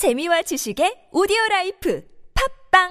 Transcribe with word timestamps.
재미와 0.00 0.40
지식의 0.40 1.12
오디오 1.12 1.36
라이프 1.50 2.02
팟빵 2.32 2.88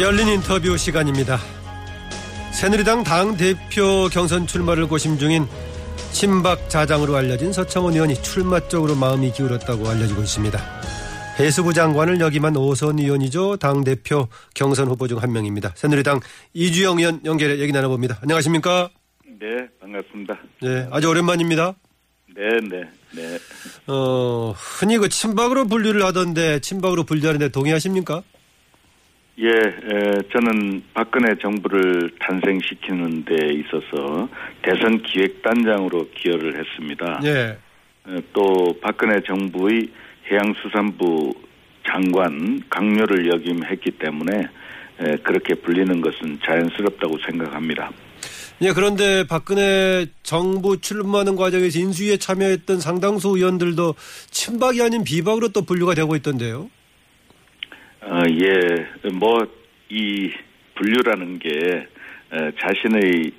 열린 0.00 0.28
인터뷰 0.28 0.76
시간입니다. 0.76 1.40
새누리당 2.52 3.02
당 3.02 3.36
대표 3.36 4.08
경선 4.12 4.46
출마를 4.46 4.86
고심 4.86 5.18
중인 5.18 5.48
친박 6.12 6.70
좌장으로 6.70 7.16
알려진 7.16 7.52
서청원 7.52 7.94
의원이 7.94 8.22
출마 8.22 8.60
쪽으로 8.68 8.94
마음이 8.94 9.32
기울었다고 9.32 9.88
알려지고 9.88 10.22
있습니다. 10.22 10.60
해수부 11.40 11.74
장관을 11.74 12.20
역임한 12.20 12.56
오선 12.56 13.00
의원이죠. 13.00 13.56
당 13.56 13.82
대표 13.82 14.28
경선 14.54 14.86
후보 14.86 15.08
중 15.08 15.18
한 15.18 15.32
명입니다. 15.32 15.72
새누리당 15.74 16.20
이주영 16.54 17.00
의원 17.00 17.20
연결해 17.24 17.58
얘기 17.58 17.72
나눠봅니다. 17.72 18.20
안녕하십니까? 18.22 18.90
네, 19.38 19.68
반갑습니다. 19.80 20.38
네, 20.62 20.88
아주 20.90 21.08
오랜만입니다. 21.10 21.74
네, 22.34 22.48
네, 22.68 22.84
네. 23.14 23.38
어, 23.86 24.52
흔히 24.56 24.98
그 24.98 25.08
친박으로 25.08 25.66
분류를 25.66 26.04
하던데 26.04 26.60
친박으로 26.60 27.04
분류하는데 27.04 27.50
동의하십니까? 27.50 28.22
예, 29.38 29.48
에, 29.48 30.12
저는 30.32 30.82
박근혜 30.94 31.36
정부를 31.38 32.10
탄생시키는 32.18 33.26
데 33.26 33.34
있어서 33.52 34.28
대선 34.62 35.02
기획단장으로 35.02 36.08
기여를 36.14 36.58
했습니다. 36.58 37.20
예. 37.24 37.58
에, 38.08 38.20
또 38.32 38.74
박근혜 38.80 39.20
정부의 39.20 39.90
해양수산부 40.30 41.34
장관 41.86 42.62
강요를 42.70 43.30
역임했기 43.34 43.92
때문에 43.92 44.48
에, 45.00 45.16
그렇게 45.22 45.54
불리는 45.54 46.00
것은 46.00 46.38
자연스럽다고 46.42 47.18
생각합니다. 47.26 47.90
예, 48.62 48.72
그런데 48.72 49.26
박근혜 49.26 50.06
정부 50.22 50.80
출마하는 50.80 51.36
과정에서 51.36 51.78
인수위에 51.78 52.16
참여했던 52.16 52.80
상당수 52.80 53.36
의원들도 53.36 53.94
친박이 54.30 54.82
아닌 54.82 55.04
비박으로 55.04 55.48
또 55.48 55.62
분류가 55.62 55.94
되고 55.94 56.16
있던데요. 56.16 56.70
어, 58.00 58.20
예, 58.30 59.10
뭐, 59.10 59.46
이 59.90 60.30
분류라는 60.74 61.38
게, 61.38 61.48
에, 62.32 62.50
자신의 62.60 63.32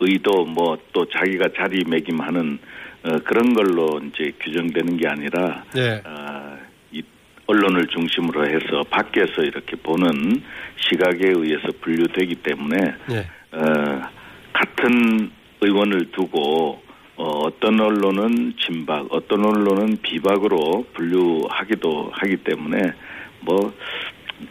의도, 0.00 0.44
뭐, 0.44 0.76
또 0.92 1.06
자기가 1.06 1.50
자리매김하는, 1.56 2.58
어, 3.04 3.18
그런 3.24 3.54
걸로 3.54 4.00
이제 4.00 4.32
규정되는 4.40 4.96
게 4.96 5.08
아니라, 5.08 5.64
예. 5.76 6.02
어, 6.04 6.58
이 6.90 7.02
언론을 7.46 7.86
중심으로 7.88 8.46
해서 8.46 8.82
밖에서 8.90 9.42
이렇게 9.42 9.76
보는 9.76 10.42
시각에 10.88 11.20
의해서 11.22 11.68
분류되기 11.80 12.36
때문에, 12.36 12.94
예. 13.10 13.18
어, 13.52 14.17
같은 14.58 15.30
의원을 15.60 16.10
두고, 16.12 16.82
어, 17.16 17.24
어떤 17.46 17.80
언론은 17.80 18.54
친박, 18.64 19.06
어떤 19.10 19.44
언론은 19.44 19.98
비박으로 20.02 20.86
분류하기도 20.94 22.10
하기 22.12 22.36
때문에 22.38 22.92
뭐 23.40 23.72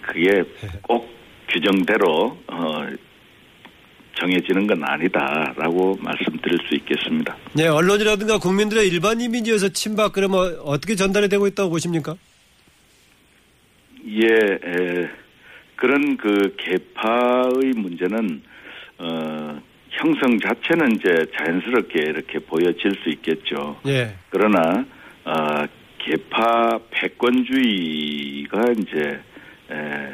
그게 0.02 0.44
꼭 0.82 1.10
규정대로 1.50 2.38
어, 2.48 2.88
정해지는 4.20 4.68
건 4.68 4.84
아니다라고 4.84 5.98
말씀드릴 6.02 6.58
수 6.68 6.76
있겠습니다. 6.76 7.38
예, 7.60 7.68
언론이라든가 7.68 8.40
국민들의 8.40 8.88
일반 8.88 9.22
이미지에서 9.22 9.70
친박 9.70 10.12
그러면 10.12 10.58
어떻게 10.64 10.96
전달이 10.96 11.30
되고 11.30 11.48
있다고 11.48 11.70
보십니까? 11.70 12.16
예, 14.08 14.26
에, 14.26 15.10
그런 15.76 16.18
그 16.18 16.56
개파의 16.58 17.74
문제는 17.76 18.42
어, 18.98 19.62
형성 19.98 20.40
자체는 20.40 20.96
이제 20.96 21.26
자연스럽게 21.36 22.00
이렇게 22.00 22.40
보여질 22.40 22.92
수 23.04 23.10
있겠죠. 23.10 23.80
예. 23.88 24.16
그러나 24.30 24.86
어, 25.26 25.66
개파 25.98 26.80
패권주의가 26.92 28.62
이제 28.78 29.20
에, 29.72 30.14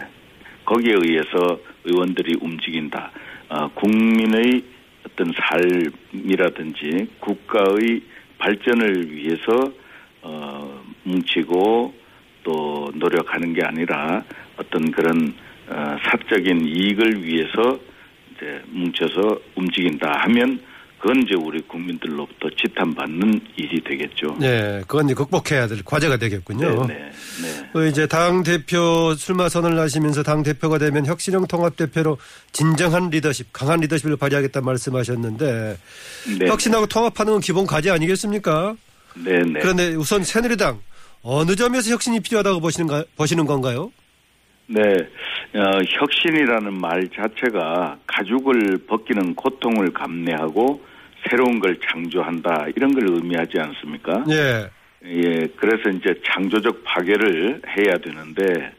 거기에 0.65 0.93
의해서 0.95 1.59
의원들이 1.83 2.37
움직인다. 2.41 3.11
어, 3.49 3.67
국민의 3.73 4.63
어떤 5.05 5.33
삶이라든지 5.33 7.07
국가의 7.19 8.01
발전을 8.37 9.11
위해서 9.11 9.73
어, 10.21 10.81
뭉치고 11.03 11.93
또 12.43 12.91
노력하는 12.95 13.53
게 13.53 13.61
아니라 13.63 14.23
어떤 14.57 14.91
그런 14.91 15.33
어, 15.67 15.97
사적인 16.03 16.65
이익을 16.65 17.23
위해서 17.23 17.79
이제 18.43 18.61
뭉쳐서 18.67 19.39
움직인다 19.55 20.11
하면 20.23 20.59
그건 20.99 21.21
이제 21.23 21.35
우리 21.35 21.61
국민들로부터 21.63 22.49
지탄받는 22.61 23.41
일이 23.57 23.83
되겠죠. 23.83 24.37
예, 24.41 24.81
그건 24.87 25.05
이제 25.05 25.13
극복해야 25.13 25.67
될 25.67 25.83
과제가 25.83 26.15
되겠군요. 26.15 26.85
네, 26.85 26.93
네, 26.93 27.11
네. 27.41 27.69
그 27.73 27.87
이제 27.89 28.07
당 28.07 28.41
대표 28.43 29.13
출마 29.17 29.49
선언을 29.49 29.77
하시면서 29.79 30.23
당 30.23 30.43
대표가 30.43 30.77
되면 30.77 31.05
혁신형 31.05 31.47
통합 31.47 31.75
대표로 31.75 32.17
진정한 32.53 33.09
리더십, 33.09 33.51
강한 33.51 33.81
리더십을 33.81 34.15
발휘하겠다 34.15 34.61
말씀하셨는데 34.61 35.77
네, 36.39 36.47
혁신하고 36.47 36.85
통합하는 36.85 37.33
건 37.33 37.41
기본 37.41 37.65
과제 37.65 37.91
아니겠습니까? 37.91 38.75
네, 39.15 39.39
네. 39.39 39.59
그런데 39.59 39.95
우선 39.95 40.23
새누리당 40.23 40.79
어느 41.21 41.55
점에서 41.57 41.91
혁신이 41.91 42.21
필요하다고 42.21 42.61
보시는가 42.61 43.03
보시는 43.17 43.45
건가요? 43.45 43.91
네, 44.67 44.81
어, 44.81 45.79
혁신이라는 45.87 46.73
말 46.73 47.07
자체가 47.09 47.97
가죽을 48.07 48.79
벗기는 48.87 49.35
고통을 49.35 49.91
감내하고 49.93 50.83
새로운 51.29 51.59
걸 51.59 51.77
창조한다 51.79 52.67
이런 52.75 52.93
걸 52.93 53.09
의미하지 53.09 53.59
않습니까? 53.59 54.23
예. 54.29 54.69
예, 55.05 55.47
그래서 55.57 55.89
이제 55.89 56.15
창조적 56.25 56.83
파괴를 56.85 57.61
해야 57.77 57.97
되는데 57.97 58.71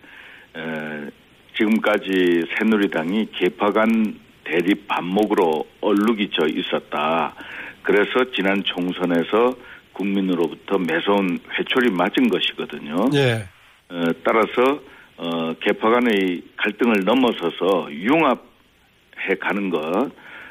에, 0.56 1.11
지금까지 1.56 2.43
새누리당이 2.56 3.28
개파 3.33 3.71
간 3.72 4.19
대립 4.45 4.89
반목으로 4.89 5.66
얼룩이져 5.81 6.47
있었다. 6.49 7.34
그래서 7.83 8.31
지난 8.34 8.62
총선에서 8.65 9.55
국민으로부터 9.93 10.78
매서운 10.78 11.39
회초리 11.59 11.91
맞은 11.91 12.28
것이거든요. 12.28 13.11
예. 13.15 13.45
어, 13.91 14.05
따라서 14.25 14.81
어, 15.16 15.54
개파 15.60 15.91
간의 15.91 16.42
갈등을 16.56 17.04
넘어서서 17.04 17.88
융합해 17.92 19.34
가는 19.41 19.70
것 19.70 19.80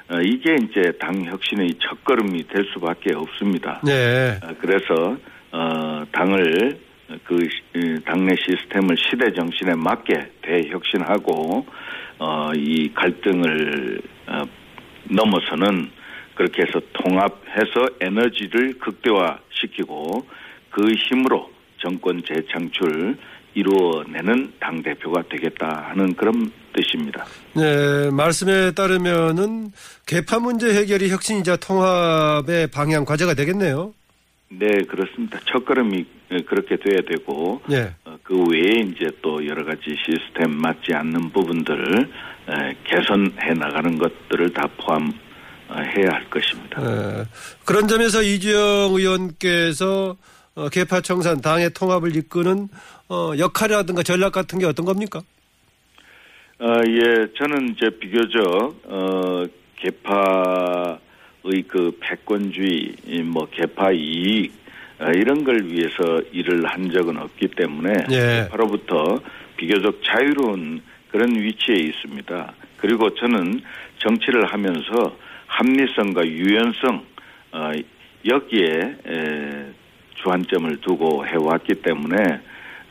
어, 0.09 0.19
이게 0.23 0.55
이제 0.55 0.91
당 0.99 1.23
혁신의 1.25 1.69
첫 1.79 2.03
걸음이 2.03 2.47
될 2.47 2.65
수밖에 2.73 3.13
없습니다. 3.15 3.81
네. 3.85 4.37
어, 4.43 4.53
그래서 4.59 5.17
어, 5.51 6.03
당을 6.11 6.79
그 7.25 7.37
시- 7.37 8.03
당내 8.05 8.35
시스템을 8.35 8.95
시대 8.97 9.31
정신에 9.33 9.75
맞게 9.75 10.13
대혁신하고 10.41 11.65
어, 12.19 12.51
이 12.55 12.91
갈등을 12.93 14.01
어, 14.27 14.41
넘어서는 15.09 15.91
그렇게 16.35 16.63
해서 16.63 16.79
통합해서 16.93 17.85
에너지를 18.01 18.79
극대화시키고 18.79 20.25
그 20.71 20.91
힘으로 20.91 21.51
정권 21.77 22.23
재창출 22.23 23.17
이루어내는 23.55 24.53
당 24.59 24.81
대표가 24.81 25.23
되겠다 25.29 25.89
하는 25.89 26.13
그런 26.15 26.51
뜻입니다. 26.75 27.25
네, 27.53 28.09
말씀에 28.11 28.71
따르면은 28.71 29.71
개파 30.05 30.39
문제 30.39 30.73
해결이 30.73 31.09
혁신이자 31.09 31.57
통합의 31.57 32.67
방향 32.67 33.05
과제가 33.05 33.35
되겠네요. 33.35 33.93
네, 34.49 34.67
그렇습니다. 34.87 35.39
첫걸음이 35.45 36.05
그렇게 36.47 36.77
돼야 36.77 36.99
되고 37.07 37.61
예. 37.71 37.93
어, 38.05 38.17
그 38.23 38.35
외에 38.51 38.81
이제 38.81 39.07
또 39.21 39.45
여러 39.47 39.63
가지 39.63 39.81
시스템 40.05 40.51
맞지 40.59 40.93
않는 40.93 41.31
부분들을 41.31 42.09
에, 42.49 42.75
개선해 42.83 43.53
나가는 43.53 43.97
것들을 43.97 44.53
다 44.53 44.67
포함 44.77 45.11
해야 45.71 46.09
할 46.11 46.29
것입니다. 46.29 46.81
예. 46.81 47.25
그런 47.65 47.87
점에서 47.87 48.21
이주영 48.21 48.93
의원께서 48.93 50.15
어, 50.55 50.69
개파 50.69 51.01
청산 51.01 51.41
당의 51.41 51.71
통합을 51.73 52.15
이끄는 52.15 52.69
어, 53.09 53.31
역할이라든가 53.37 54.03
전략 54.03 54.33
같은 54.33 54.59
게 54.59 54.65
어떤 54.65 54.85
겁니까? 54.85 55.21
어, 56.59 56.67
예, 56.87 57.27
저는 57.35 57.69
이제 57.69 57.89
비교적 57.99 58.75
어, 58.85 59.43
개파의 59.77 61.63
그 61.67 61.97
패권주의, 61.99 62.95
이뭐 63.07 63.47
개파 63.51 63.91
이익 63.91 64.53
어, 64.99 65.07
이런 65.15 65.43
걸 65.43 65.63
위해서 65.65 66.21
일을 66.31 66.65
한 66.65 66.91
적은 66.91 67.17
없기 67.17 67.47
때문에 67.49 68.05
예. 68.11 68.43
개파로부터 68.43 69.19
비교적 69.57 70.01
자유로운 70.03 70.83
그런 71.09 71.35
위치에 71.35 71.75
있습니다. 71.75 72.53
그리고 72.77 73.13
저는 73.15 73.61
정치를 73.97 74.45
하면서 74.45 75.17
합리성과 75.47 76.27
유연성 76.27 77.05
어, 77.53 77.71
여기에 78.25 78.95
에, 79.07 79.82
주안점을 80.23 80.77
두고 80.81 81.25
해왔기 81.25 81.81
때문에 81.81 82.15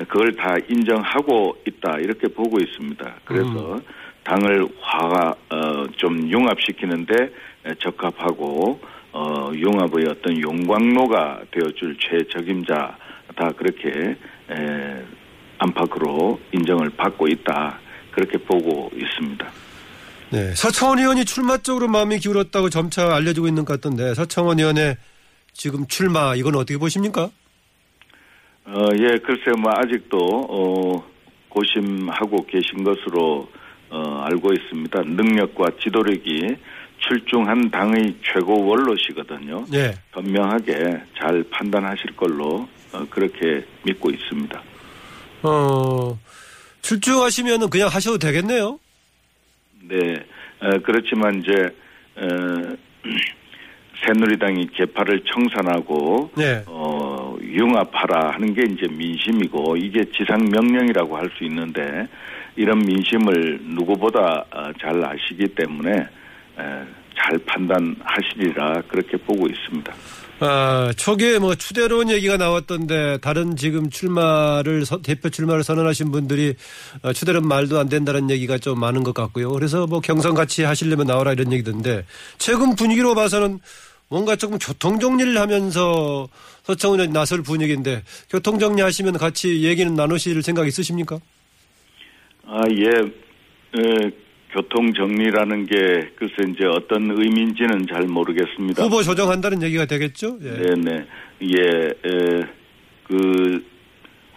그걸 0.09 0.35
다 0.37 0.57
인정하고 0.69 1.57
있다 1.67 1.99
이렇게 1.99 2.29
보고 2.29 2.59
있습니다. 2.59 3.15
그래서 3.25 3.81
당을 4.25 4.69
화가 4.81 5.35
어, 5.51 5.87
좀 5.97 6.29
융합시키는데 6.29 7.15
적합하고 7.79 8.81
융합의 9.55 10.07
어떤 10.09 10.41
용광로가 10.41 11.43
되어줄 11.51 11.97
최적임자 12.01 12.97
다 13.37 13.51
그렇게 13.57 14.17
에, 14.51 15.05
안팎으로 15.59 16.41
인정을 16.53 16.91
받고 16.91 17.29
있다 17.29 17.79
그렇게 18.11 18.39
보고 18.39 18.91
있습니다. 18.95 19.47
네, 20.31 20.55
서청원 20.55 20.99
의원이 20.99 21.25
출마 21.25 21.59
쪽으로 21.59 21.89
마음이 21.89 22.19
기울었다고 22.19 22.71
점차 22.71 23.15
알려지고 23.15 23.49
있는 23.49 23.65
것 23.65 23.75
같던데 23.75 24.15
서청원 24.15 24.59
의원의 24.59 24.97
지금 25.53 25.87
출마 25.87 26.35
이건 26.35 26.57
어떻게 26.57 26.79
보십니까? 26.79 27.31
어, 28.65 28.87
예, 28.97 29.19
글쎄 29.19 29.51
뭐 29.59 29.73
아직도 29.75 30.19
어, 30.19 31.05
고심하고 31.49 32.47
계신 32.47 32.85
것으로 32.85 33.49
어, 33.91 34.23
알고 34.25 34.53
있습니다. 34.53 35.03
능력과 35.03 35.73
지도력이 35.83 36.57
출중한 36.99 37.71
당의 37.71 38.15
최고 38.23 38.65
원로시거든요. 38.65 39.67
네. 39.71 39.95
분명하게 40.13 41.03
잘 41.19 41.45
판단하실 41.51 42.17
걸로 42.17 42.69
어, 42.93 43.07
그렇게 43.11 43.67
믿고 43.85 44.11
있습니다. 44.11 44.63
어, 45.43 46.19
출중하시면은 46.83 47.69
그냥 47.71 47.89
하셔도 47.89 48.19
되겠네요. 48.19 48.79
네, 49.83 50.25
어, 50.61 50.79
그렇지만 50.85 51.43
이제 51.43 51.75
어, 52.17 52.77
새누리당이 54.05 54.69
개파를 54.75 55.23
청산하고 55.33 56.31
네. 56.37 56.63
어, 56.67 57.37
융합하라 57.43 58.31
하는 58.35 58.55
게 58.55 58.63
이제 58.63 58.87
민심이고 58.91 59.77
이게 59.77 60.05
지상 60.17 60.45
명령이라고 60.51 61.17
할 61.17 61.31
수 61.37 61.45
있는데 61.45 62.09
이런 62.57 62.79
민심을 62.81 63.61
누구보다 63.63 64.45
어, 64.51 64.73
잘 64.81 65.03
아시기 65.05 65.49
때문에 65.55 65.91
에, 65.93 66.85
잘 67.17 67.39
판단하시리라 67.47 68.83
그렇게 68.89 69.17
보고 69.19 69.47
있습니다. 69.47 69.93
아, 70.45 70.93
초기에 70.97 71.39
뭐 71.39 71.55
추대로운 71.55 72.11
얘기가 72.11 72.37
나왔던데 72.37 73.19
다른 73.19 73.55
지금 73.55 73.91
출마를 73.91 74.85
서- 74.85 75.01
대표 75.01 75.31
출마를 75.31 75.63
선언하신 75.63 76.11
분들이 76.11 76.57
어, 77.03 77.13
추대로는 77.13 77.47
말도 77.47 77.79
안 77.79 77.89
된다는 77.89 78.29
얘기가 78.29 78.59
좀 78.59 78.81
많은 78.81 79.05
것 79.05 79.15
같고요. 79.15 79.53
그래서 79.53 79.87
뭐 79.87 80.01
경선 80.01 80.35
같이 80.35 80.65
하시려면 80.65 81.07
나와라 81.07 81.33
이런 81.33 81.53
얘기던데 81.53 82.05
최근 82.39 82.75
분위기로 82.75 83.15
봐서는 83.15 83.61
뭔가 84.09 84.35
조금 84.35 84.59
교통 84.59 84.99
정리를 84.99 85.39
하면서 85.39 86.27
서청원 86.65 86.99
의원이 86.99 87.13
나설 87.13 87.43
분위기인데 87.45 88.03
교통 88.29 88.59
정리하시면 88.59 89.19
같이 89.19 89.63
얘기는 89.63 89.95
나누실 89.95 90.43
생각 90.43 90.67
있으십니까? 90.67 91.21
아, 92.47 92.63
예, 92.69 92.89
에, 93.81 94.11
교통 94.53 94.93
정리라는 94.93 95.67
게 95.67 96.11
글쎄 96.17 96.35
이제 96.51 96.67
어떤 96.67 97.11
의미인지는 97.11 97.87
잘 97.87 98.03
모르겠습니다. 98.03 98.83
후보 98.83 99.03
조정한다는 99.03 99.63
얘기가 99.63 99.87
되겠죠? 99.87 100.39
예. 100.43 100.51
네네. 100.51 101.07
예, 101.43 101.87
에, 101.87 102.43
그, 103.05 103.65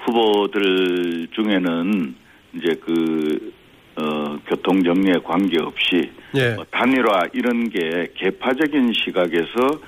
후보들 0.06 1.28
중에는 1.36 2.16
이제 2.54 2.76
그, 2.84 3.54
어, 3.98 4.40
교통 4.48 4.84
정리에 4.84 5.16
관계없이 5.24 6.10
예. 6.36 6.52
뭐 6.56 6.66
단일화 6.70 7.28
이런 7.34 7.70
게 7.70 8.08
개파적인 8.16 8.94
시각에서 8.94 9.80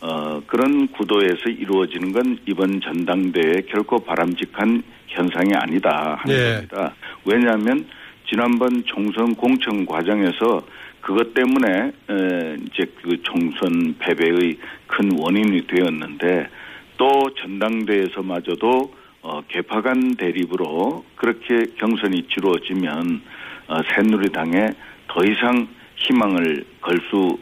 어, 0.00 0.42
그런 0.46 0.88
구도에서 0.88 1.48
이루어지는 1.48 2.12
건 2.12 2.38
이번 2.46 2.80
전당대회 2.80 3.62
결코 3.68 3.98
바람직한 3.98 4.82
현상이 5.08 5.52
아니다 5.54 6.18
하는 6.20 6.36
예. 6.36 6.54
겁니다. 6.54 6.94
왜냐하면 7.24 7.86
지난번 8.28 8.84
총선 8.84 9.34
공천 9.34 9.86
과정에서 9.86 10.66
그것 11.00 11.32
때문에 11.34 11.92
에, 12.10 12.56
이제 12.66 12.84
그 13.02 13.22
총선 13.22 13.94
패배의 13.98 14.58
큰 14.86 15.10
원인이 15.18 15.66
되었는데 15.66 16.48
또 16.96 17.22
전당대회에서마저도 17.40 18.92
어, 19.22 19.42
개파 19.48 19.82
간 19.82 20.14
대립으로 20.16 21.04
그렇게 21.16 21.64
경선이 21.78 22.28
치루어지면 22.28 23.22
어, 23.68 23.78
새누리당에 23.94 24.70
더 25.08 25.24
이상 25.24 25.68
희망을 25.96 26.64
걸 26.80 26.98
수 27.10 27.38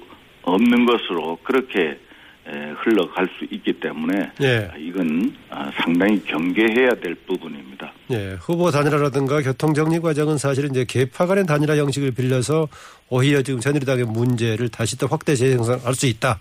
없는 0.46 0.84
것으로 0.84 1.38
그렇게 1.42 1.80
에, 1.80 1.98
흘러갈 2.46 3.28
수 3.38 3.44
있기 3.50 3.72
때문에 3.80 4.30
예. 4.42 4.70
이건 4.78 5.34
아, 5.48 5.70
상당히 5.82 6.22
경계해야 6.24 6.90
될 7.02 7.14
부분입니다. 7.26 7.92
예, 8.10 8.36
후보 8.40 8.70
단일화라든가 8.70 9.40
교통정리 9.42 10.00
과정은 10.00 10.36
사실은 10.36 10.70
이제 10.70 10.84
개파 10.84 11.26
간의 11.26 11.46
단일화 11.46 11.76
형식을 11.76 12.12
빌려서 12.12 12.68
오히려 13.08 13.42
지금 13.42 13.60
새누리당의 13.60 14.04
문제를 14.04 14.68
다시 14.68 14.98
또 14.98 15.06
확대 15.06 15.34
재생산할 15.34 15.94
수 15.94 16.06
있다. 16.06 16.38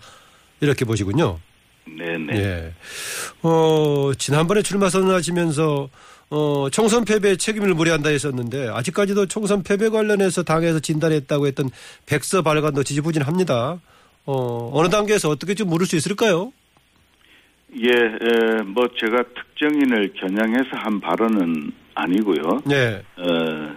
이렇게 0.60 0.84
보시군요. 0.84 1.38
네네. 1.86 2.36
예. 2.36 2.72
어, 3.42 4.12
지난번에 4.18 4.62
출마 4.62 4.88
선언하시면서 4.88 5.88
어, 6.30 6.68
총선 6.70 7.04
패배에 7.04 7.36
책임을 7.36 7.74
물어야 7.74 7.94
한다 7.94 8.08
했었는데 8.10 8.68
아직까지도 8.68 9.26
총선 9.26 9.62
패배 9.62 9.88
관련해서 9.88 10.42
당에서 10.42 10.80
진단했다고 10.80 11.46
했던 11.46 11.70
백서 12.06 12.42
발간도 12.42 12.82
지지부진합니다. 12.82 13.80
어, 14.26 14.70
어느 14.72 14.88
단계에서 14.88 15.28
어떻게 15.28 15.54
좀 15.54 15.68
물을 15.68 15.86
수 15.86 15.96
있을까요? 15.96 16.52
예, 17.76 17.88
에, 17.90 18.62
뭐 18.62 18.86
제가 18.98 19.24
특정인을 19.34 20.12
겨냥해서 20.14 20.70
한 20.72 21.00
발언은 21.00 21.72
아니고요. 21.94 22.62
네. 22.64 23.02
어, 23.16 23.74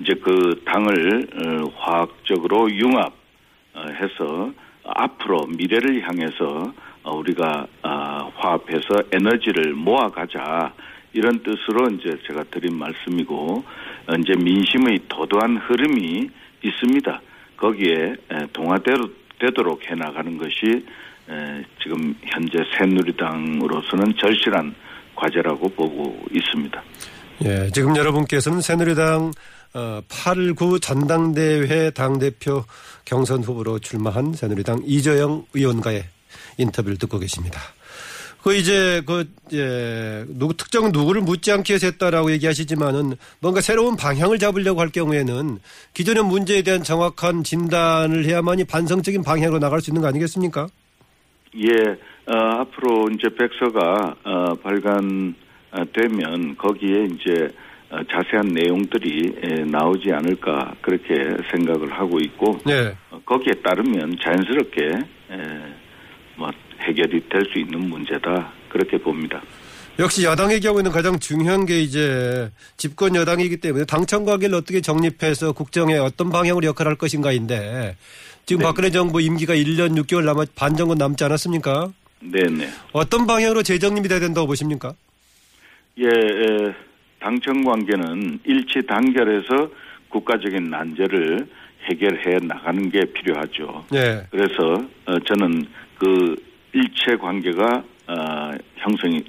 이제 0.00 0.14
그 0.22 0.62
당을 0.64 1.28
어, 1.34 1.72
화학적으로 1.76 2.68
융합해서 2.70 4.52
앞으로 4.84 5.46
미래를 5.46 6.02
향해서 6.02 6.72
어, 7.04 7.16
우리가 7.16 7.66
아, 7.82 8.30
화합해서 8.34 8.88
에너지를 9.12 9.72
모아가자 9.74 10.74
이런 11.12 11.42
뜻으로 11.42 11.88
이제 11.94 12.18
제가 12.26 12.44
드린 12.50 12.76
말씀이고 12.76 13.64
어, 14.06 14.12
이제 14.18 14.34
민심의 14.36 15.00
도도한 15.08 15.58
흐름이 15.58 16.28
있습니다. 16.62 17.20
거기에 17.56 18.14
에, 18.30 18.46
동화 18.52 18.78
되도록 19.40 19.80
해나가는 19.84 20.36
것이 20.38 20.84
에, 21.28 21.64
지금 21.82 22.14
현재 22.24 22.58
새누리당으로서는 22.76 24.14
절실한 24.18 24.74
과제라고 25.14 25.68
보고 25.70 26.24
있습니다. 26.32 26.82
예, 27.44 27.70
지금 27.72 27.96
여러분께서는 27.96 28.60
새누리당 28.60 29.32
어, 29.74 30.00
8.9 30.08 30.80
전당대회 30.80 31.90
당대표 31.90 32.64
경선 33.04 33.42
후보로 33.42 33.78
출마한 33.80 34.32
새누리당 34.32 34.82
이재영 34.84 35.46
의원과의 35.54 36.04
인터뷰를 36.56 36.98
듣고 36.98 37.18
계십니다. 37.18 37.60
그 38.42 38.54
이제 38.54 39.02
그 39.04 39.28
예, 39.52 40.24
누구 40.28 40.56
특정 40.56 40.92
누구를 40.92 41.22
묻지 41.22 41.50
않기 41.50 41.72
위해서 41.72 41.86
했다라고 41.88 42.30
얘기하시지만은 42.32 43.14
뭔가 43.40 43.60
새로운 43.60 43.96
방향을 43.96 44.38
잡으려고 44.38 44.80
할 44.80 44.90
경우에는 44.90 45.58
기존의 45.94 46.24
문제에 46.24 46.62
대한 46.62 46.82
정확한 46.82 47.42
진단을 47.42 48.24
해야만이 48.24 48.64
반성적인 48.64 49.22
방향으로 49.24 49.58
나갈 49.58 49.80
수 49.80 49.90
있는 49.90 50.02
거 50.02 50.08
아니겠습니까? 50.08 50.68
예, 51.56 51.90
어, 52.26 52.60
앞으로 52.60 53.08
이제 53.12 53.28
백서가 53.34 54.16
어, 54.22 54.54
발간되면 54.62 56.56
거기에 56.58 57.04
이제 57.04 57.48
어, 57.90 57.96
자세한 58.12 58.48
내용들이 58.48 59.32
에, 59.42 59.64
나오지 59.64 60.12
않을까 60.12 60.74
그렇게 60.82 61.14
생각을 61.50 61.90
하고 61.90 62.18
있고 62.20 62.58
네. 62.66 62.94
어, 63.10 63.20
거기에 63.24 63.54
따르면 63.62 64.16
자연스럽게 64.22 64.86
에, 65.30 65.38
뭐 66.36 66.50
해결이 66.88 67.28
될 67.28 67.42
수 67.52 67.58
있는 67.58 67.88
문제다 67.88 68.52
그렇게 68.68 68.98
봅니다. 68.98 69.40
역시 69.98 70.24
야당의 70.24 70.60
경우에는 70.60 70.90
가장 70.92 71.18
중요한 71.18 71.66
게 71.66 71.80
이제 71.80 72.50
집권 72.76 73.14
여당이기 73.16 73.56
때문에 73.58 73.84
당청 73.84 74.24
관계를 74.24 74.54
어떻게 74.54 74.80
정립해서 74.80 75.52
국정에 75.52 75.94
어떤 75.98 76.30
방향으로 76.30 76.66
역할할 76.66 76.94
것인가인데 76.94 77.96
지금 78.46 78.60
네. 78.60 78.64
박근혜 78.66 78.90
정부 78.90 79.20
임기가 79.20 79.54
1년 79.54 80.00
6개월 80.02 80.24
남아 80.24 80.44
반정권 80.54 80.98
남지 80.98 81.24
않았습니까? 81.24 81.92
네네. 82.20 82.68
어떤 82.92 83.26
방향으로 83.26 83.62
재정립이 83.62 84.08
돼야 84.08 84.20
된다고 84.20 84.46
보십니까? 84.46 84.94
예, 85.98 86.06
에, 86.06 86.74
당청 87.20 87.62
관계는 87.64 88.38
일치 88.44 88.86
단결해서 88.86 89.68
국가적인 90.10 90.70
난제를 90.70 91.46
해결해 91.90 92.38
나가는 92.42 92.88
게 92.90 93.04
필요하죠. 93.04 93.84
네. 93.90 94.24
그래서 94.30 94.84
어, 95.06 95.18
저는 95.26 95.66
그 95.98 96.36
일체 96.72 97.16
관계가 97.16 97.84
어, 98.08 98.50
형성이 98.76 99.24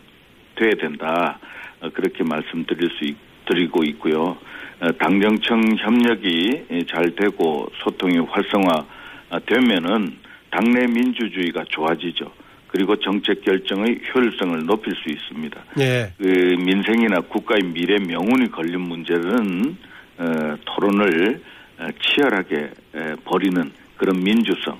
돼야 0.55 0.71
된다 0.79 1.39
어, 1.81 1.89
그렇게 1.89 2.23
말씀드릴 2.23 2.89
수 2.97 3.05
있, 3.05 3.15
드리고 3.45 3.83
있고요. 3.83 4.37
어, 4.81 4.91
당정청 4.99 5.75
협력이 5.77 6.65
예, 6.71 6.83
잘 6.85 7.15
되고 7.15 7.69
소통이 7.83 8.19
활성화 8.19 8.85
아, 9.31 9.39
되면은 9.39 10.17
당내 10.49 10.87
민주주의가 10.87 11.63
좋아지죠. 11.69 12.31
그리고 12.67 12.95
정책 12.97 13.41
결정의 13.41 13.99
효율성을 14.13 14.65
높일 14.65 14.93
수 14.95 15.09
있습니다. 15.09 15.63
네. 15.75 16.13
그 16.17 16.23
민생이나 16.23 17.21
국가의 17.21 17.63
미래 17.63 17.97
명운이 17.99 18.51
걸린 18.51 18.81
문제는 18.81 19.77
어, 20.19 20.55
토론을 20.65 21.41
어, 21.79 21.87
치열하게 22.01 22.69
에, 22.95 23.15
벌이는 23.25 23.71
그런 23.97 24.23
민주성 24.23 24.79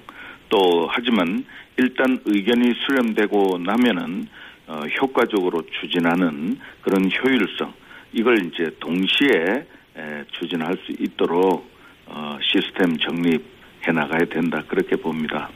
또 0.50 0.88
하지만 0.92 1.46
일단 1.78 2.20
의견이 2.26 2.74
수렴되고 2.86 3.60
나면은 3.60 4.28
어, 4.68 4.82
효과적으로 5.02 5.64
추진하는 5.80 6.60
그런 6.82 7.10
효율성 7.10 7.74
이걸 8.14 8.46
이제 8.46 8.70
동시에 8.80 9.66
에, 9.98 10.24
추진할 10.32 10.78
수 10.86 10.92
있도록 11.00 11.70
어, 12.06 12.38
시스템 12.42 12.98
정립해 12.98 13.92
나가야 13.94 14.26
된다 14.32 14.64
그렇게 14.68 14.96
봅니다. 14.96 15.50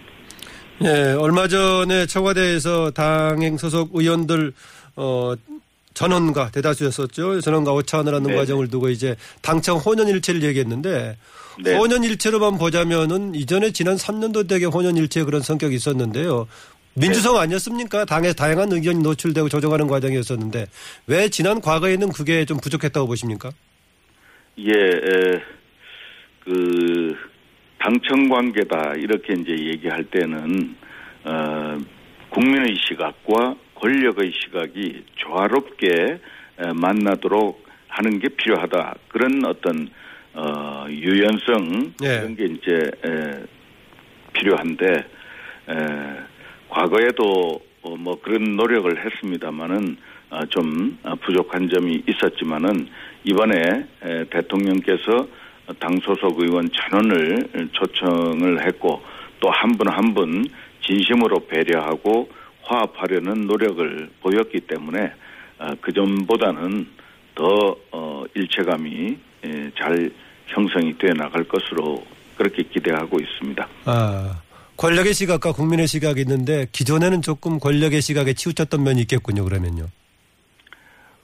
예, 0.84 1.14
얼마 1.14 1.48
전에 1.48 2.06
청와대에서 2.08 2.92
당행 2.92 3.58
소속 3.58 3.92
의원들 3.94 4.54
어 4.96 5.34
전원과 5.94 6.52
대다수였었죠. 6.52 7.42
전원과 7.42 7.74
오차원을 7.74 8.14
하는 8.14 8.30
네. 8.32 8.36
과정을 8.36 8.70
두고 8.70 8.90
이제 8.90 9.16
당청 9.42 9.78
혼연일체를 9.78 10.44
얘기했는데 10.44 11.18
네. 11.64 11.76
혼연일체로만 11.76 12.58
보자면은 12.58 13.36
이전에 13.36 13.72
지난 13.72 13.96
3년도 13.96 14.48
되게 14.48 14.66
혼연일체 14.66 15.24
그런 15.24 15.42
성격이 15.42 15.76
있었는데요. 15.76 16.48
민주성 16.96 17.38
아니었습니까? 17.38 18.06
당에 18.06 18.34
다양한 18.34 18.72
의견이 18.72 19.00
노출되고 19.02 19.50
조정하는 19.50 19.88
과정이었었는데 19.88 20.68
왜 21.08 21.30
지난 21.30 21.60
과거에는 21.60 22.12
그게 22.12 22.46
좀 22.46 22.58
부족했다고 22.60 23.08
보십니까? 23.08 23.52
예, 24.60 24.70
에, 24.70 25.42
그 26.44 27.16
당청 27.80 28.30
관계다 28.30 28.94
이렇게 28.98 29.34
이제 29.34 29.52
얘기할 29.52 30.04
때는 30.06 30.76
어, 31.26 31.78
국민의 32.30 32.76
시각과 32.88 33.56
권력의 33.76 34.32
시각이 34.34 35.04
조화롭게 35.16 35.88
에, 36.60 36.74
만나도록 36.76 37.64
하는 37.88 38.20
게 38.20 38.30
필요하다 38.30 38.96
그런 39.10 39.46
어떤 39.46 39.90
어, 40.34 40.86
유연성 40.90 41.94
예. 42.04 42.08
그런 42.20 42.36
게 42.36 42.46
이제 42.46 42.92
에, 43.06 43.44
필요한데 44.34 44.86
에, 45.70 45.74
과거에도 46.70 47.62
어, 47.84 47.96
뭐 47.98 48.20
그런 48.22 48.56
노력을 48.56 48.90
했습니다마는 49.06 49.98
어, 50.32 50.40
좀 50.50 50.98
어, 51.04 51.16
부족한 51.16 51.70
점이 51.70 52.04
있었지만은 52.08 52.88
이번에 53.26 53.86
에, 54.04 54.24
대통령께서 54.30 55.28
당 55.80 55.98
소속 56.00 56.42
의원 56.42 56.70
전원을 56.72 57.70
초청을 57.72 58.66
했고 58.66 59.02
또 59.40 59.50
한 59.50 59.78
분 59.78 59.88
한 59.88 60.14
분 60.14 60.46
진심으로 60.82 61.48
배려하고 61.48 62.30
화합하려는 62.64 63.46
노력을 63.48 64.10
보였기 64.22 64.62
때문에 64.62 65.12
어, 65.60 65.74
그 65.82 65.92
점보다는 65.94 66.88
더 67.36 67.76
어, 67.92 68.24
일체감이 68.34 69.18
에, 69.44 69.72
잘 69.78 70.12
형성이 70.48 70.98
돼 70.98 71.14
나갈 71.14 71.44
것으로 71.44 72.04
그렇게 72.38 72.64
기대하고 72.64 73.20
있습니다. 73.20 73.68
아, 73.86 74.42
권력의 74.78 75.14
시각과 75.14 75.52
국민의 75.54 75.88
시각이 75.88 76.22
있는데 76.22 76.68
기존에는 76.72 77.22
조금 77.22 77.60
권력의 77.60 78.02
시각에 78.02 78.34
치우쳤던 78.34 78.84
면이 78.84 79.02
있겠군요. 79.02 79.44
그러면요. 79.44 79.88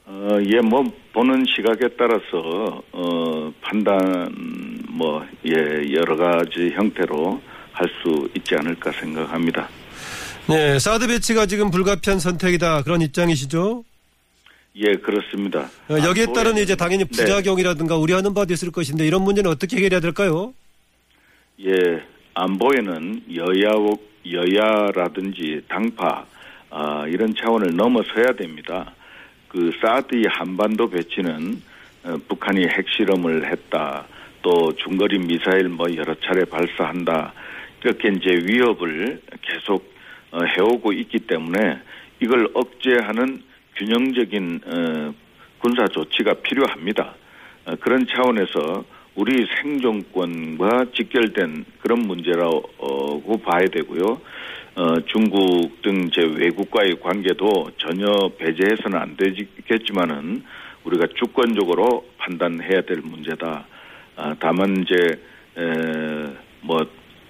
어, 0.06 0.38
예, 0.52 0.60
뭐, 0.60 0.84
보는 1.14 1.46
시각에 1.46 1.88
따라서, 1.96 2.82
어, 2.92 3.54
판단, 3.62 4.34
뭐, 4.90 5.24
예, 5.46 5.94
여러 5.94 6.16
가지 6.16 6.72
형태로 6.72 7.40
할 7.72 7.88
수 8.02 8.28
있지 8.36 8.56
않을까 8.56 8.92
생각합니다. 8.92 9.70
네, 10.50 10.80
사드 10.80 11.08
배치가 11.08 11.46
지금 11.46 11.70
불가피한 11.70 12.20
선택이다 12.20 12.84
그런 12.84 13.02
입장이시죠? 13.02 13.84
예, 14.76 14.94
그렇습니다. 14.96 15.70
어, 15.90 15.98
여기에 16.04 16.28
아, 16.30 16.34
따른 16.34 16.54
뭐, 16.54 16.62
이제 16.62 16.76
당연히 16.76 17.04
네. 17.06 17.10
부작용이라든가 17.10 17.98
우려하는 17.98 18.34
바도 18.34 18.54
있을 18.54 18.72
것인데 18.72 19.06
이런 19.06 19.24
문제는 19.24 19.50
어떻게 19.50 19.78
해결해야 19.78 20.00
될까요? 20.00 20.54
예, 21.66 22.02
안보에는 22.34 23.24
여야, 23.36 23.72
여야라든지 24.32 25.62
당파, 25.68 26.26
아, 26.70 27.06
이런 27.08 27.36
차원을 27.36 27.76
넘어서야 27.76 28.34
됩니다. 28.34 28.94
그 29.50 29.72
사드의 29.82 30.26
한반도 30.30 30.90
배치는 30.90 31.62
어, 32.04 32.18
북한이 32.28 32.66
핵실험을 32.66 33.52
했다. 33.52 34.06
또 34.42 34.74
중거리 34.78 35.20
미사일 35.20 35.68
뭐 35.68 35.86
여러 35.96 36.16
차례 36.16 36.46
발사한다. 36.46 37.34
이렇게 37.84 38.10
이제 38.10 38.30
위협을 38.46 39.22
계속 39.42 39.76
어, 39.84 39.99
해오고 40.34 40.94
있기 40.94 41.20
때문에 41.20 41.80
이걸 42.22 42.50
억제하는 42.54 43.42
균형적인 43.78 44.62
어, 44.66 45.14
군사 45.60 45.86
조치가 45.88 46.36
필요합니다. 46.36 47.16
어, 47.66 47.76
그런 47.80 48.06
차원에서 48.08 48.84
우리 49.16 49.46
생존권과 49.62 50.86
직결된 50.96 51.66
그런 51.82 52.00
문제라고 52.00 53.42
봐야 53.44 53.66
되고요. 53.66 54.22
어, 54.76 54.96
중국 55.08 55.82
등 55.82 56.08
이제 56.08 56.22
외국과의 56.22 57.00
관계도 57.02 57.72
전혀 57.78 58.06
배제해서는 58.38 58.98
안 58.98 59.18
되겠지만은 59.18 60.44
우리가 60.86 61.08
주권적으로 61.16 62.08
판단해야 62.18 62.82
될 62.82 63.02
문제다. 63.04 63.66
아, 64.16 64.36
다만 64.40 64.84
이제 64.84 64.96
에, 65.58 65.64
뭐 66.62 66.78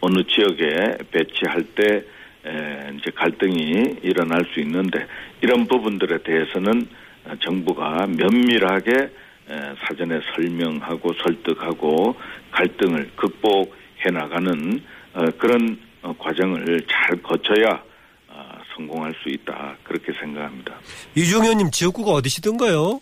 어느 0.02 0.24
지역에 0.24 0.98
배치할 1.12 1.64
때 1.76 1.86
에, 1.86 2.04
이제 2.42 3.12
갈등이 3.16 4.00
일어날 4.02 4.46
수 4.54 4.60
있는데 4.62 5.06
이런 5.42 5.68
부분들에 5.68 6.24
대해서는 6.24 6.88
어, 7.26 7.34
정부가 7.42 8.08
면밀하게 8.08 8.92
에, 8.94 9.76
사전에 9.86 10.20
설명하고 10.36 11.14
설득하고 11.24 12.16
갈등을 12.52 13.12
극복해 13.16 14.10
나가는 14.14 14.82
어, 15.14 15.26
그런 15.38 15.80
어, 16.02 16.16
과정을 16.18 16.82
잘 16.90 17.22
거쳐야 17.22 17.84
어, 18.30 18.52
성공할 18.76 19.14
수 19.22 19.30
있다 19.30 19.76
그렇게 19.84 20.14
생각합니다. 20.20 20.76
의원님 21.16 21.72
지역구가 21.72 22.12
어디시던가요? 22.12 23.02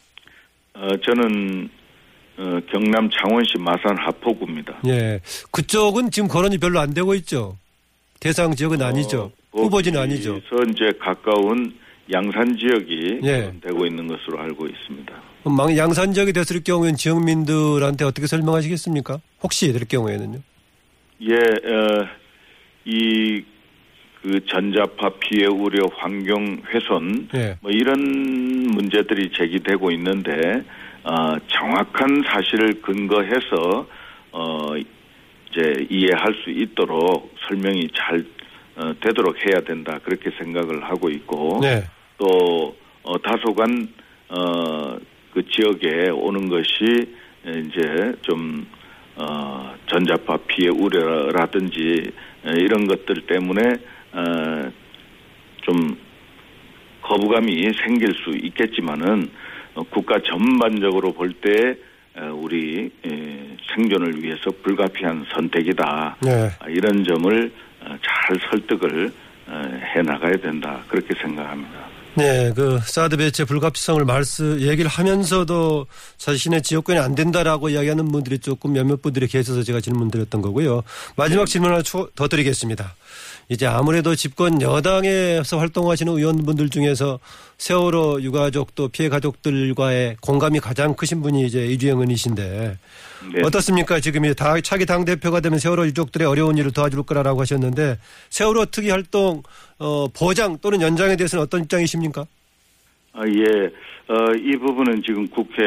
어, 0.73 0.87
저는 1.05 1.69
어, 2.39 2.59
경남 2.71 3.09
창원시 3.09 3.57
마산 3.59 3.97
하포구입니다. 3.97 4.79
예, 4.87 5.19
그쪽은 5.51 6.11
지금 6.11 6.27
거론이 6.27 6.57
별로 6.59 6.79
안 6.79 6.93
되고 6.93 7.13
있죠. 7.15 7.57
대상 8.19 8.53
지역은 8.55 8.81
아니죠. 8.81 9.31
어, 9.51 9.61
후보지는 9.61 9.99
아니죠. 9.99 10.39
이제 10.69 10.91
가까운 10.99 11.73
양산 12.11 12.55
지역이 12.57 13.19
예. 13.23 13.53
되고 13.61 13.85
있는 13.85 14.07
것으로 14.07 14.39
알고 14.39 14.65
있습니다. 14.67 15.13
망- 15.45 15.75
양산 15.77 16.13
지역이 16.13 16.33
됐을 16.33 16.63
경우에는 16.63 16.95
지역민들한테 16.97 18.05
어떻게 18.05 18.27
설명하시겠습니까? 18.27 19.19
혹시 19.43 19.71
될 19.73 19.87
경우에는요. 19.87 20.39
예, 21.21 21.33
어, 21.33 22.07
이, 22.85 23.43
그 24.21 24.39
전자파 24.45 25.09
피해 25.19 25.45
우려 25.47 25.81
환경 25.97 26.61
훼손, 26.73 27.29
예. 27.35 27.57
뭐 27.61 27.71
이런 27.71 27.99
문제들이 27.99 29.31
제기되고 29.35 29.91
있는데, 29.91 30.63
어, 31.03 31.35
정확한 31.47 32.23
사실을 32.27 32.81
근거해서, 32.81 33.87
어, 34.31 34.75
이제 35.57 35.87
이해할 35.89 36.35
수 36.43 36.51
있도록 36.51 37.33
설명이 37.47 37.89
잘, 37.95 38.23
어, 38.75 38.93
되도록 39.01 39.35
해야 39.37 39.59
된다. 39.61 39.99
그렇게 40.03 40.29
생각을 40.37 40.83
하고 40.83 41.09
있고, 41.09 41.59
네. 41.61 41.83
또, 42.19 42.75
어, 43.01 43.21
다소간, 43.23 43.87
어, 44.29 44.97
그 45.33 45.43
지역에 45.49 46.11
오는 46.11 46.47
것이 46.47 47.15
이제 47.43 48.13
좀, 48.21 48.67
어, 49.15 49.73
전자파 49.87 50.37
피해 50.47 50.69
우려라든지 50.69 52.03
에, 52.45 52.51
이런 52.59 52.85
것들 52.85 53.25
때문에, 53.25 53.61
어, 54.13 54.71
좀 55.63 55.97
거부감이 57.01 57.71
생길 57.83 58.13
수 58.13 58.29
있겠지만은 58.43 59.29
어, 59.73 59.83
국가 59.89 60.19
전반적으로 60.21 61.13
볼 61.13 61.33
때 61.41 61.77
우리 62.25 62.89
에, 63.05 63.57
생존을 63.75 64.23
위해서 64.23 64.49
불가피한 64.63 65.25
선택이다. 65.33 66.17
네. 66.21 66.49
아, 66.59 66.67
이런 66.69 67.03
점을 67.03 67.51
어, 67.81 67.85
잘 68.01 68.37
설득을 68.49 69.11
어, 69.47 69.61
해 69.95 70.01
나가야 70.01 70.37
된다. 70.37 70.79
그렇게 70.87 71.13
생각합니다. 71.21 71.87
네, 72.15 72.51
그 72.55 72.79
사드 72.81 73.15
배치 73.17 73.43
불가피성을 73.45 74.03
말씀 74.03 74.59
얘기를 74.59 74.89
하면서도 74.89 75.85
자신의 76.17 76.63
지역권이 76.63 76.97
안 76.97 77.13
된다라고 77.13 77.69
이야기하는 77.69 78.11
분들이 78.11 78.39
조금 78.39 78.73
몇몇 78.73 79.03
분들이 79.03 79.27
계셔서 79.27 79.61
제가 79.61 79.81
질문드렸던 79.81 80.41
거고요. 80.41 80.81
마지막 81.15 81.45
질문 81.45 81.69
하나 81.69 81.83
추- 81.83 82.09
더 82.15 82.27
드리겠습니다. 82.27 82.95
이제 83.49 83.65
아무래도 83.65 84.13
집권 84.13 84.61
여당에서 84.61 85.57
활동하시는 85.57 86.11
의원분들 86.11 86.69
중에서 86.69 87.19
세월호 87.57 88.21
유가족 88.21 88.75
또 88.75 88.89
피해 88.89 89.07
가족들과의 89.07 90.17
공감이 90.19 90.59
가장 90.59 90.93
크신 90.95 91.21
분이 91.21 91.45
이제 91.45 91.65
이주영 91.65 91.97
의원이신데 91.97 92.77
네. 93.33 93.41
어떻습니까? 93.45 94.01
지금 94.01 94.25
이 94.25 94.35
다- 94.35 94.59
차기 94.59 94.85
당 94.85 95.05
대표가 95.05 95.39
되면 95.39 95.59
세월호 95.59 95.85
유족들의 95.85 96.27
어려운 96.27 96.57
일을 96.57 96.71
도와줄 96.73 97.03
거라고 97.03 97.39
하셨는데 97.39 97.97
세월호 98.29 98.65
특위 98.65 98.89
활동 98.89 99.43
어, 99.79 100.07
보장 100.09 100.57
또는 100.61 100.81
연장에 100.81 101.15
대해서는 101.15 101.43
어떤 101.43 101.61
입장이십니까? 101.63 102.25
아, 103.13 103.21
예. 103.27 103.67
어, 104.13 104.33
이 104.35 104.57
부분은 104.57 105.01
지금 105.05 105.25
국회 105.29 105.63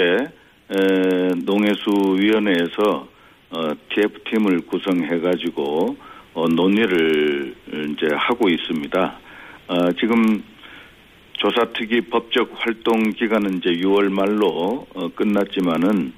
에, 0.70 1.28
농해수위원회에서 1.44 3.08
어, 3.52 3.68
TF팀을 3.94 4.66
구성해가지고 4.66 5.96
어, 6.34 6.46
논의를 6.49 7.54
이제 7.66 8.14
하고 8.14 8.49
있습니다. 8.49 9.18
어, 9.68 9.92
지금 10.00 10.42
조사특위 11.32 12.02
법적 12.10 12.50
활동 12.54 13.10
기간은 13.10 13.58
이제 13.58 13.70
6월 13.70 14.10
말로 14.10 14.87
어, 14.94 15.08
끝났지만은 15.14 16.12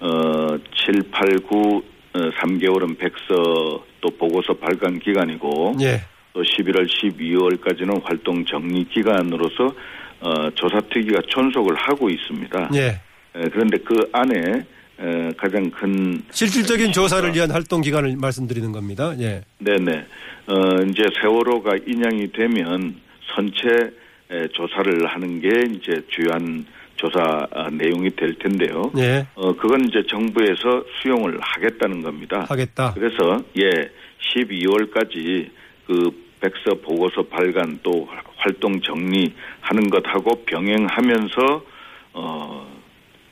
어, 0.00 0.58
7, 0.84 1.10
8, 1.10 1.38
9, 1.46 1.82
어, 2.14 2.18
3개월은 2.42 2.98
백서 2.98 3.84
또 4.00 4.10
보고서 4.18 4.54
발간 4.54 4.98
기간이고 4.98 5.76
예. 5.80 6.00
또 6.32 6.42
11월, 6.42 6.86
12월까지는 6.88 8.02
활동 8.04 8.44
정리 8.44 8.84
기간으로서 8.88 9.74
어, 10.20 10.50
조사특위가 10.54 11.22
존속을 11.28 11.74
하고 11.76 12.08
있습니다. 12.10 12.70
예. 12.74 13.00
에, 13.36 13.48
그런데 13.52 13.78
그 13.78 14.08
안에 14.12 14.64
에, 14.98 15.30
가장 15.36 15.70
큰 15.70 16.22
실질적인 16.30 16.92
조사를 16.92 17.34
위한 17.34 17.50
활동 17.50 17.80
기간을 17.80 18.16
말씀드리는 18.16 18.72
겁니다. 18.72 19.14
예. 19.20 19.42
네네 19.64 20.06
어, 20.46 20.82
이제 20.88 21.04
세월호가 21.20 21.76
인양이 21.86 22.30
되면 22.32 23.00
선체 23.34 23.94
에, 24.30 24.48
조사를 24.48 25.06
하는 25.06 25.40
게 25.40 25.48
이제 25.74 26.02
주요한 26.08 26.66
조사 26.96 27.46
아, 27.50 27.68
내용이 27.70 28.10
될 28.10 28.34
텐데요. 28.38 28.90
예. 28.96 29.26
어, 29.34 29.54
그건 29.56 29.86
이제 29.88 30.02
정부에서 30.06 30.84
수용을 31.00 31.38
하겠다는 31.40 32.02
겁니다. 32.02 32.44
하겠다. 32.48 32.94
그래서 32.94 33.42
예 33.58 33.90
12월까지 34.34 35.50
그 35.86 36.24
백서 36.40 36.80
보고서 36.82 37.22
발간 37.22 37.80
또 37.82 38.06
활동 38.36 38.80
정리하는 38.80 39.90
것하고 39.90 40.44
병행하면서 40.44 41.64
어 42.12 42.66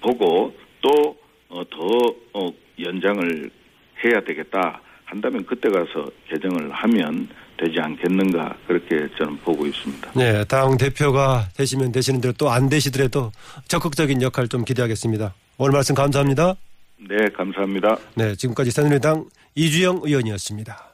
보고 0.01 0.55
또더 0.81 2.15
어, 2.33 2.49
연장을 2.79 3.51
해야 4.05 4.21
되겠다 4.21 4.81
한다면 5.13 5.45
그때 5.47 5.69
가서 5.69 6.11
개정을 6.31 6.73
하면 6.73 7.29
되지 7.59 7.79
않겠는가 7.79 8.57
그렇게 8.67 9.09
저는 9.19 9.37
보고 9.39 9.67
있습니다. 9.67 10.13
네, 10.17 10.43
당 10.45 10.79
대표가 10.79 11.49
되시면 11.55 11.93
되시는 11.93 12.21
대로 12.23 12.33
또 12.33 12.49
안 12.49 12.69
되시더라도 12.71 13.31
적극적인 13.69 14.23
역할 14.23 14.49
좀 14.49 14.65
기대하겠습니다. 14.65 15.35
오늘 15.59 15.73
말씀 15.73 15.95
감사합니다. 15.95 16.55
네 17.09 17.29
감사합니다. 17.37 17.99
네, 18.15 18.35
지금까지 18.37 18.71
새누리당 18.71 19.27
이주영 19.55 20.01
의원이었습니다. 20.05 20.92